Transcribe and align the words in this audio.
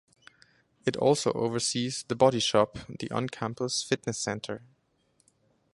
It 0.83 0.97
also 0.97 1.31
oversees 1.33 2.05
The 2.07 2.15
Body 2.15 2.39
Shop, 2.39 2.79
the 2.89 3.11
on-campus 3.11 3.83
fitness 3.83 4.17
center. 4.17 4.63